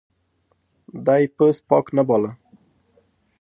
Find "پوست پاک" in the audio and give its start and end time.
1.35-1.85